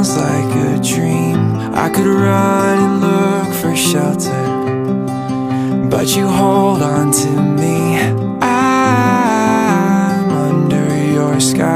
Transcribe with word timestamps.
feels 0.00 0.16
like 0.16 0.54
a 0.56 0.80
dream. 0.82 1.36
I 1.74 1.90
could 1.90 2.06
run 2.06 2.78
and 2.78 3.00
look 3.00 3.54
for 3.60 3.76
shelter 3.76 4.42
But 5.90 6.16
you 6.16 6.26
hold 6.26 6.82
on 6.82 7.12
to 7.12 7.30
me. 7.60 7.98
I'm 8.40 10.30
under 10.30 10.88
your 11.12 11.38
skies 11.40 11.69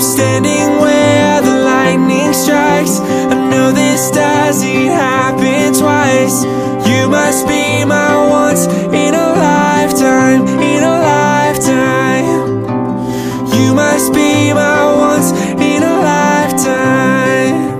I'm 0.00 0.06
standing 0.06 0.80
where 0.80 1.42
the 1.42 1.56
lightning 1.62 2.32
strikes. 2.32 3.00
I 3.00 3.50
know 3.50 3.70
this 3.70 4.10
doesn't 4.10 4.86
happen 4.86 5.74
twice. 5.74 6.42
You 6.88 7.06
must 7.10 7.46
be 7.46 7.84
my 7.84 8.16
once 8.30 8.64
in 8.64 9.14
a 9.14 9.28
lifetime 9.36 10.46
In 10.48 10.82
a 10.82 10.96
lifetime. 11.12 12.64
You 13.52 13.74
must 13.74 14.14
be 14.14 14.54
my 14.54 14.86
once 14.96 15.32
in 15.60 15.82
a 15.82 15.96
lifetime. 16.00 17.70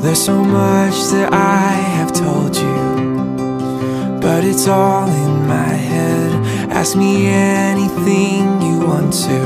There's 0.00 0.24
so 0.24 0.42
much 0.42 0.94
that 1.12 1.28
I 1.32 1.72
have 1.96 2.12
told 2.12 2.56
you, 2.56 2.69
but 4.40 4.48
it's 4.48 4.68
all 4.68 5.06
in 5.06 5.46
my 5.46 5.74
head. 5.90 6.32
Ask 6.70 6.96
me 6.96 7.26
anything 7.26 8.62
you 8.62 8.78
want 8.86 9.12
to, 9.12 9.40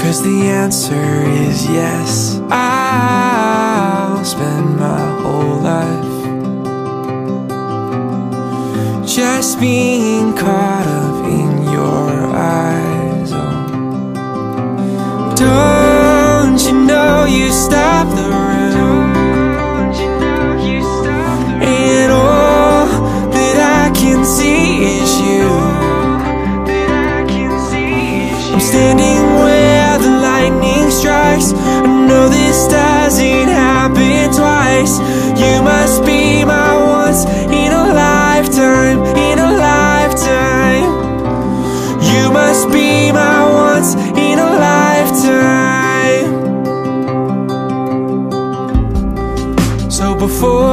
cause 0.00 0.22
the 0.22 0.42
answer 0.62 1.24
is 1.48 1.66
yes. 1.66 2.40
I'll 2.48 4.24
spend 4.24 4.76
my 4.78 5.04
whole 5.22 5.58
life 5.74 6.20
just 9.04 9.58
being 9.58 10.32
caught 10.36 10.86
up 10.86 11.24
in 11.26 11.64
your 11.72 12.32
eyes. 12.32 12.79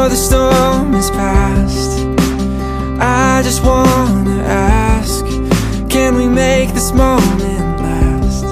Before 0.07 0.15
the 0.15 0.15
storm 0.15 0.95
is 0.95 1.09
past, 1.11 1.91
I 2.99 3.41
just 3.43 3.61
wanna 3.63 4.41
ask 4.43 5.25
Can 5.89 6.15
we 6.15 6.27
make 6.27 6.73
this 6.73 6.93
moment 6.93 7.81
last? 7.81 8.43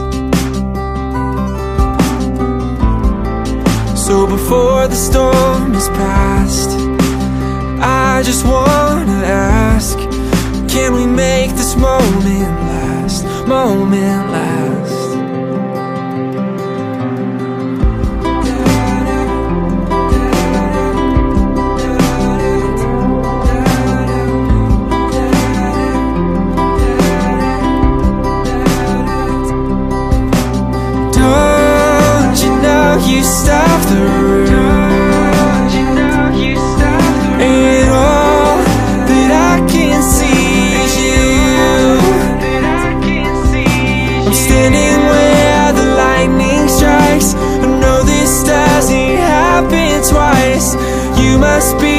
So 4.06 4.28
before 4.28 4.88
the 4.88 4.96
storm 4.96 5.74
is 5.76 5.88
past, 5.90 6.72
I 7.80 8.22
just 8.26 8.46
wanna 8.46 9.24
ask 9.24 9.98
Can 10.68 10.94
we 10.94 11.06
make 11.06 11.52
this 11.52 11.76
moment 11.78 12.52
last? 12.70 13.24
Moment 13.48 14.30
last 14.32 14.35
stop 33.46 33.82
the? 33.90 34.04
And 37.48 37.90
all 37.92 38.58
that 39.10 39.32
I 39.52 39.56
can 39.70 40.02
see 40.02 40.74
is 40.84 40.94
you. 41.06 41.28
Standing 44.46 45.00
where 45.12 45.68
the 45.80 45.88
lightning 46.04 46.66
strikes. 46.78 47.30
I 47.36 47.68
know 47.82 48.00
this 48.04 48.34
doesn't 48.44 49.18
happen 49.34 50.02
twice. 50.10 50.68
You 51.22 51.38
must 51.38 51.72
be 51.80 51.96